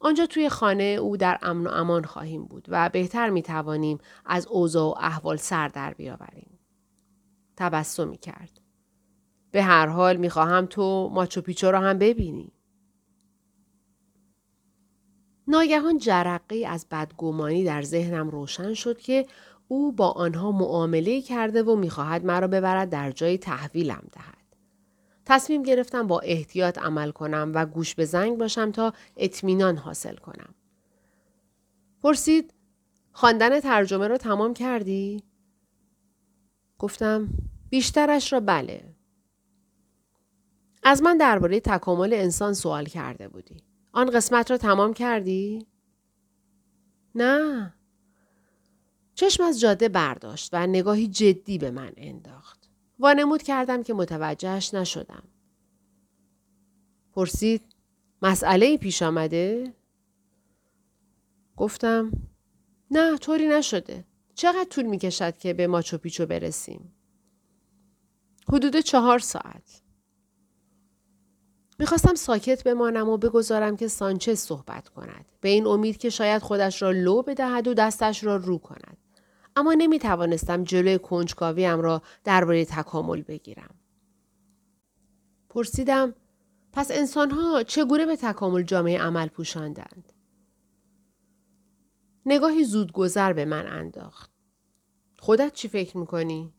آنجا 0.00 0.26
توی 0.26 0.48
خانه 0.48 0.84
او 0.84 1.16
در 1.16 1.38
امن 1.42 1.66
و 1.66 1.70
امان 1.70 2.04
خواهیم 2.04 2.44
بود 2.44 2.66
و 2.68 2.88
بهتر 2.88 3.30
می 3.30 3.42
توانیم 3.42 3.98
از 4.26 4.46
اوضاع 4.46 4.88
و 4.88 4.94
احوال 4.98 5.36
سر 5.36 5.68
در 5.68 5.94
بیاوریم. 5.94 6.58
تبسمی 7.56 8.18
کرد. 8.18 8.60
به 9.50 9.62
هر 9.62 9.86
حال 9.86 10.16
می 10.16 10.30
خواهم 10.30 10.66
تو 10.66 11.08
ماچوپیچو 11.08 11.70
را 11.70 11.80
هم 11.80 11.98
ببینی. 11.98 12.52
ناگهان 15.48 15.98
جرقه 15.98 16.66
از 16.66 16.86
بدگمانی 16.90 17.64
در 17.64 17.82
ذهنم 17.82 18.30
روشن 18.30 18.74
شد 18.74 18.98
که 18.98 19.26
او 19.68 19.92
با 19.92 20.10
آنها 20.10 20.52
معامله 20.52 21.22
کرده 21.22 21.62
و 21.62 21.76
می‌خواهد 21.76 22.24
مرا 22.24 22.46
ببرد 22.46 22.90
در 22.90 23.10
جای 23.10 23.38
تحویلم 23.38 24.02
دهد. 24.12 24.38
تصمیم 25.26 25.62
گرفتم 25.62 26.06
با 26.06 26.20
احتیاط 26.20 26.78
عمل 26.78 27.10
کنم 27.10 27.52
و 27.54 27.66
گوش 27.66 27.94
به 27.94 28.04
زنگ 28.04 28.38
باشم 28.38 28.70
تا 28.70 28.92
اطمینان 29.16 29.76
حاصل 29.76 30.16
کنم. 30.16 30.54
پرسید 32.02 32.54
خواندن 33.12 33.60
ترجمه 33.60 34.08
را 34.08 34.18
تمام 34.18 34.54
کردی؟ 34.54 35.22
گفتم 36.78 37.28
بیشترش 37.70 38.32
را 38.32 38.40
بله. 38.40 38.97
از 40.90 41.02
من 41.02 41.16
درباره 41.16 41.60
تکامل 41.60 42.12
انسان 42.12 42.54
سوال 42.54 42.84
کرده 42.84 43.28
بودی. 43.28 43.56
آن 43.92 44.10
قسمت 44.10 44.50
را 44.50 44.58
تمام 44.58 44.94
کردی؟ 44.94 45.66
نه. 47.14 47.74
چشم 49.14 49.42
از 49.42 49.60
جاده 49.60 49.88
برداشت 49.88 50.50
و 50.52 50.66
نگاهی 50.66 51.08
جدی 51.08 51.58
به 51.58 51.70
من 51.70 51.92
انداخت. 51.96 52.68
وانمود 52.98 53.42
کردم 53.42 53.82
که 53.82 53.94
متوجهش 53.94 54.74
نشدم. 54.74 55.22
پرسید 57.12 57.62
مسئله 58.22 58.76
پیش 58.76 59.02
آمده؟ 59.02 59.74
گفتم 61.56 62.12
نه 62.90 63.18
طوری 63.18 63.48
نشده. 63.48 64.04
چقدر 64.34 64.68
طول 64.70 64.84
می 64.84 64.98
کشد 64.98 65.38
که 65.38 65.54
به 65.54 65.66
ماچو 65.66 65.98
پیچو 65.98 66.26
برسیم؟ 66.26 66.92
حدود 68.48 68.76
چهار 68.76 69.18
ساعت. 69.18 69.87
می‌خواستم 71.78 72.14
ساکت 72.14 72.64
بمانم 72.64 73.08
و 73.08 73.16
بگذارم 73.16 73.76
که 73.76 73.88
سانچز 73.88 74.38
صحبت 74.38 74.88
کند. 74.88 75.24
به 75.40 75.48
این 75.48 75.66
امید 75.66 75.96
که 75.96 76.10
شاید 76.10 76.42
خودش 76.42 76.82
را 76.82 76.90
لو 76.90 77.22
بدهد 77.22 77.68
و 77.68 77.74
دستش 77.74 78.24
را 78.24 78.36
رو 78.36 78.58
کند. 78.58 78.96
اما 79.56 79.74
نمی 79.74 79.98
توانستم 79.98 80.64
جلوی 80.64 80.98
کنجکاویم 80.98 81.80
را 81.80 82.02
درباره 82.24 82.64
تکامل 82.64 83.22
بگیرم. 83.22 83.74
پرسیدم 85.48 86.14
پس 86.72 86.90
انسانها 86.90 87.62
چگونه 87.62 88.06
به 88.06 88.16
تکامل 88.16 88.62
جامعه 88.62 88.98
عمل 88.98 89.28
پوشاندند؟ 89.28 90.12
نگاهی 92.26 92.64
زودگذر 92.64 93.32
به 93.32 93.44
من 93.44 93.66
انداخت. 93.66 94.30
خودت 95.18 95.52
چی 95.52 95.68
فکر 95.68 95.96
می‌کنی؟ 95.96 96.52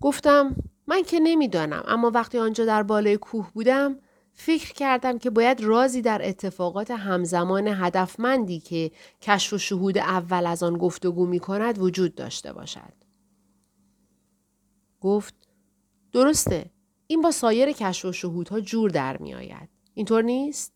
گفتم 0.00 0.56
من 0.86 1.02
که 1.02 1.20
نمی‌دانم 1.20 1.82
اما 1.86 2.10
وقتی 2.10 2.38
آنجا 2.38 2.64
در 2.64 2.82
بالای 2.82 3.16
کوه 3.16 3.50
بودم 3.52 3.98
فکر 4.32 4.72
کردم 4.72 5.18
که 5.18 5.30
باید 5.30 5.60
رازی 5.60 6.02
در 6.02 6.28
اتفاقات 6.28 6.90
همزمان 6.90 7.68
هدفمندی 7.68 8.60
که 8.60 8.90
کشف 9.22 9.52
و 9.52 9.58
شهود 9.58 9.98
اول 9.98 10.46
از 10.46 10.62
آن 10.62 10.78
گفتگو 10.78 11.26
می 11.26 11.38
کند 11.38 11.78
وجود 11.78 12.14
داشته 12.14 12.52
باشد. 12.52 12.92
گفت 15.00 15.34
درسته 16.12 16.70
این 17.06 17.20
با 17.20 17.30
سایر 17.30 17.72
کشف 17.72 18.04
و 18.04 18.12
شهودها 18.12 18.60
جور 18.60 18.90
در 18.90 19.16
می 19.16 19.34
آید. 19.34 19.68
اینطور 19.94 20.22
نیست؟ 20.22 20.72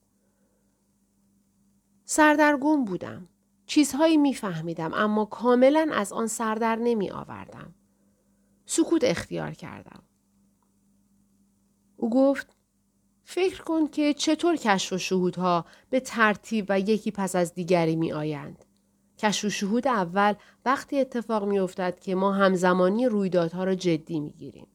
سردرگم 2.04 2.84
بودم. 2.84 3.28
چیزهایی 3.66 4.16
میفهمیدم 4.16 4.94
اما 4.94 5.24
کاملا 5.24 5.90
از 5.92 6.12
آن 6.12 6.26
سردر 6.26 6.76
نمی 6.76 7.10
آوردم. 7.10 7.74
سکوت 8.70 9.04
اختیار 9.04 9.50
کردم. 9.50 10.02
او 11.96 12.10
گفت 12.10 12.46
فکر 13.24 13.62
کن 13.62 13.86
که 13.86 14.14
چطور 14.14 14.56
کشف 14.56 14.92
و 14.92 14.98
شهودها 14.98 15.64
به 15.90 16.00
ترتیب 16.00 16.66
و 16.68 16.80
یکی 16.80 17.10
پس 17.10 17.36
از 17.36 17.54
دیگری 17.54 17.96
می 17.96 18.12
آیند. 18.12 18.64
کشف 19.18 19.44
و 19.44 19.50
شهود 19.50 19.88
اول 19.88 20.34
وقتی 20.64 21.00
اتفاق 21.00 21.44
می 21.44 21.58
افتد 21.58 22.00
که 22.00 22.14
ما 22.14 22.32
همزمانی 22.32 23.06
رویدادها 23.06 23.64
را 23.64 23.74
جدی 23.74 24.20
می 24.20 24.32
گیریم. 24.32 24.66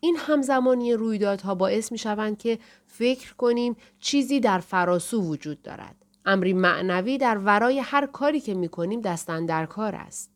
این 0.00 0.16
همزمانی 0.18 0.92
رویدادها 0.94 1.54
باعث 1.54 1.92
می 1.92 1.98
شوند 1.98 2.38
که 2.38 2.58
فکر 2.86 3.34
کنیم 3.34 3.76
چیزی 4.00 4.40
در 4.40 4.58
فراسو 4.58 5.22
وجود 5.22 5.62
دارد. 5.62 5.96
امری 6.24 6.52
معنوی 6.52 7.18
در 7.18 7.38
ورای 7.38 7.78
هر 7.78 8.06
کاری 8.06 8.40
که 8.40 8.54
می 8.54 8.68
کنیم 8.68 9.00
دستن 9.00 9.46
در 9.46 9.66
کار 9.66 9.94
است. 9.94 10.31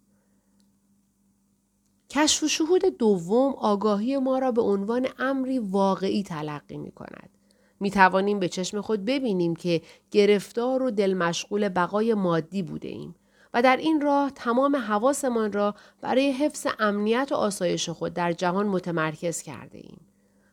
کشف 2.11 2.42
و 2.42 2.49
شهود 2.49 2.85
دوم 2.99 3.55
آگاهی 3.59 4.19
ما 4.19 4.38
را 4.38 4.53
به 4.53 4.62
عنوان 4.62 5.07
امری 5.19 5.59
واقعی 5.59 6.23
تلقی 6.23 6.77
می 6.77 6.90
کند. 6.90 7.31
می 7.81 7.90
توانیم 7.90 8.38
به 8.38 8.49
چشم 8.49 8.81
خود 8.81 9.05
ببینیم 9.05 9.57
که 9.57 9.83
گرفتار 10.11 10.83
و 10.83 10.90
دل 10.90 11.14
مشغول 11.14 11.69
بقای 11.69 12.14
مادی 12.14 12.62
بوده 12.62 12.88
ایم 12.88 13.14
و 13.55 13.62
در 13.62 13.77
این 13.77 14.01
راه 14.01 14.31
تمام 14.31 14.77
حواسمان 14.77 15.53
را 15.53 15.75
برای 16.01 16.33
حفظ 16.33 16.66
امنیت 16.79 17.29
و 17.31 17.35
آسایش 17.35 17.88
خود 17.88 18.14
در 18.14 18.33
جهان 18.33 18.66
متمرکز 18.66 19.42
کرده 19.42 19.79
ایم. 19.79 20.01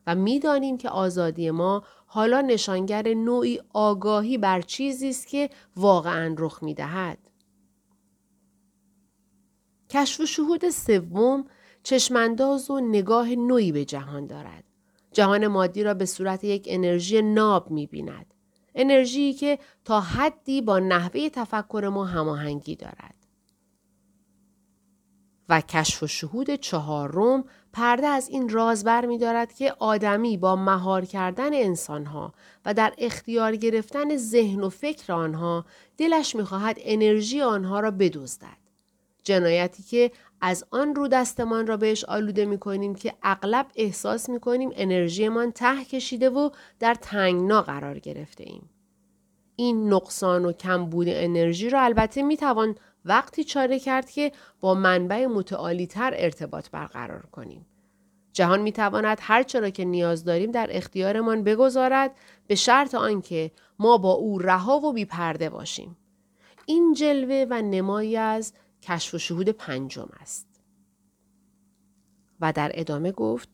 و 0.07 0.15
می‌دانیم 0.15 0.77
که 0.77 0.89
آزادی 0.89 1.51
ما 1.51 1.83
حالا 2.05 2.41
نشانگر 2.41 3.13
نوعی 3.13 3.59
آگاهی 3.73 4.37
بر 4.37 4.61
چیزی 4.61 5.09
است 5.09 5.27
که 5.27 5.49
واقعا 5.75 6.35
رخ 6.37 6.63
می 6.63 6.73
دهد. 6.73 7.17
کشف 9.93 10.19
و 10.19 10.25
شهود 10.25 10.69
سوم 10.69 11.45
چشمانداز 11.83 12.69
و 12.69 12.79
نگاه 12.79 13.29
نوعی 13.29 13.71
به 13.71 13.85
جهان 13.85 14.27
دارد. 14.27 14.63
جهان 15.11 15.47
مادی 15.47 15.83
را 15.83 15.93
به 15.93 16.05
صورت 16.05 16.43
یک 16.43 16.65
انرژی 16.69 17.21
ناب 17.21 17.71
می 17.71 17.87
بیند. 17.87 18.33
انرژی 18.75 19.33
که 19.33 19.59
تا 19.85 20.01
حدی 20.01 20.61
با 20.61 20.79
نحوه 20.79 21.29
تفکر 21.29 21.89
ما 21.93 22.05
هماهنگی 22.05 22.75
دارد. 22.75 23.15
و 25.49 25.61
کشف 25.61 26.03
و 26.03 26.07
شهود 26.07 26.55
چهارم 26.55 27.43
پرده 27.73 28.07
از 28.07 28.29
این 28.29 28.49
راز 28.49 28.83
بر 28.83 29.05
می 29.05 29.17
دارد 29.17 29.53
که 29.53 29.73
آدمی 29.79 30.37
با 30.37 30.55
مهار 30.55 31.05
کردن 31.05 31.53
انسانها 31.53 32.33
و 32.65 32.73
در 32.73 32.93
اختیار 32.97 33.55
گرفتن 33.55 34.17
ذهن 34.17 34.63
و 34.63 34.69
فکر 34.69 35.13
آنها 35.13 35.65
دلش 35.97 36.35
می 36.35 36.43
خواهد 36.43 36.77
انرژی 36.79 37.41
آنها 37.41 37.79
را 37.79 37.91
بدزدد. 37.91 38.62
جنایتی 39.23 39.83
که 39.83 40.11
از 40.41 40.65
آن 40.71 40.95
رو 40.95 41.07
دستمان 41.07 41.67
را 41.67 41.77
بهش 41.77 42.03
آلوده 42.03 42.45
می 42.45 42.57
کنیم 42.57 42.95
که 42.95 43.13
اغلب 43.23 43.65
احساس 43.75 44.29
می 44.29 44.39
کنیم 44.39 44.71
انرژیمان 44.75 45.51
ته 45.51 45.85
کشیده 45.85 46.29
و 46.29 46.49
در 46.79 46.93
تنگنا 46.93 47.61
قرار 47.61 47.99
گرفته 47.99 48.43
ایم. 48.43 48.69
این 49.55 49.93
نقصان 49.93 50.45
و 50.45 50.51
کمبود 50.51 51.07
انرژی 51.09 51.69
را 51.69 51.81
البته 51.81 52.21
می 52.21 52.37
توان 52.37 52.75
وقتی 53.05 53.43
چاره 53.43 53.79
کرد 53.79 54.09
که 54.09 54.31
با 54.61 54.73
منبع 54.73 55.25
متعالی 55.25 55.87
تر 55.87 56.13
ارتباط 56.17 56.69
برقرار 56.69 57.25
کنیم. 57.31 57.65
جهان 58.33 58.61
می 58.61 58.71
تواند 58.71 59.17
هر 59.21 59.43
چرا 59.43 59.69
که 59.69 59.85
نیاز 59.85 60.23
داریم 60.23 60.51
در 60.51 60.67
اختیارمان 60.71 61.43
بگذارد 61.43 62.11
به 62.47 62.55
شرط 62.55 62.95
آنکه 62.95 63.51
ما 63.79 63.97
با 63.97 64.11
او 64.11 64.39
رها 64.39 64.79
و 64.79 64.93
بیپرده 64.93 65.49
باشیم. 65.49 65.97
این 66.65 66.93
جلوه 66.93 67.45
و 67.49 67.61
نمایی 67.61 68.17
از 68.17 68.53
کشف 68.83 69.13
و 69.13 69.17
شهود 69.17 69.49
پنجم 69.49 70.09
است. 70.21 70.47
و 72.39 72.53
در 72.53 72.71
ادامه 72.73 73.11
گفت 73.11 73.49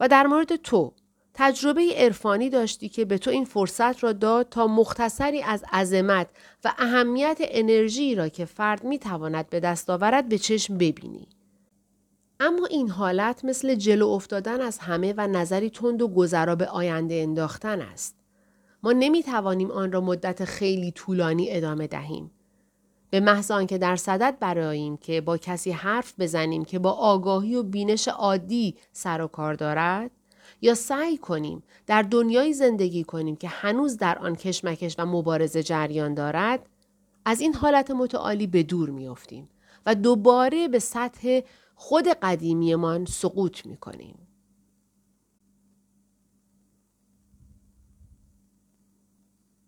و 0.00 0.08
در 0.08 0.26
مورد 0.26 0.56
تو 0.56 0.92
تجربه 1.34 1.94
عرفانی 1.96 2.50
داشتی 2.50 2.88
که 2.88 3.04
به 3.04 3.18
تو 3.18 3.30
این 3.30 3.44
فرصت 3.44 4.04
را 4.04 4.12
داد 4.12 4.48
تا 4.48 4.66
مختصری 4.66 5.42
از 5.42 5.64
عظمت 5.72 6.26
و 6.64 6.74
اهمیت 6.78 7.38
انرژی 7.40 8.14
را 8.14 8.28
که 8.28 8.44
فرد 8.44 8.84
می 8.84 8.98
تواند 8.98 9.50
به 9.50 9.60
دست 9.60 9.90
آورد 9.90 10.28
به 10.28 10.38
چشم 10.38 10.78
ببینی. 10.78 11.28
اما 12.40 12.66
این 12.66 12.88
حالت 12.90 13.44
مثل 13.44 13.74
جلو 13.74 14.08
افتادن 14.08 14.60
از 14.60 14.78
همه 14.78 15.14
و 15.16 15.26
نظری 15.26 15.70
تند 15.70 16.02
و 16.02 16.08
گذرا 16.08 16.56
به 16.56 16.66
آینده 16.66 17.14
انداختن 17.14 17.80
است. 17.80 18.16
ما 18.82 18.92
نمی 18.92 19.22
توانیم 19.22 19.70
آن 19.70 19.92
را 19.92 20.00
مدت 20.00 20.44
خیلی 20.44 20.92
طولانی 20.92 21.50
ادامه 21.50 21.86
دهیم. 21.86 22.30
به 23.10 23.20
محض 23.20 23.50
آنکه 23.50 23.78
در 23.78 23.96
صدد 23.96 24.36
براییم 24.40 24.96
که 24.96 25.20
با 25.20 25.38
کسی 25.38 25.70
حرف 25.70 26.14
بزنیم 26.18 26.64
که 26.64 26.78
با 26.78 26.90
آگاهی 26.90 27.54
و 27.54 27.62
بینش 27.62 28.08
عادی 28.08 28.76
سر 28.92 29.20
و 29.20 29.26
کار 29.26 29.54
دارد 29.54 30.10
یا 30.60 30.74
سعی 30.74 31.18
کنیم 31.18 31.62
در 31.86 32.02
دنیای 32.02 32.52
زندگی 32.52 33.04
کنیم 33.04 33.36
که 33.36 33.48
هنوز 33.48 33.96
در 33.96 34.18
آن 34.18 34.36
کشمکش 34.36 34.94
و 34.98 35.06
مبارزه 35.06 35.62
جریان 35.62 36.14
دارد 36.14 36.66
از 37.24 37.40
این 37.40 37.54
حالت 37.54 37.90
متعالی 37.90 38.46
به 38.46 38.62
دور 38.62 38.90
میافتیم 38.90 39.48
و 39.86 39.94
دوباره 39.94 40.68
به 40.68 40.78
سطح 40.78 41.40
خود 41.74 42.08
قدیمیمان 42.08 43.04
سقوط 43.04 43.66
می 43.66 43.76
کنیم. 43.76 44.29